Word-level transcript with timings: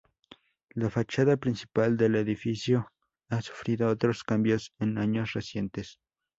La 0.73 0.89
fachada 0.89 1.37
principal 1.37 1.95
del 1.95 2.15
edificio 2.15 2.91
ha 3.29 3.39
sufrido 3.43 3.87
otros 3.87 4.23
cambios 4.23 4.73
en 4.79 4.97
años 4.97 5.33
recientes. 5.33 5.99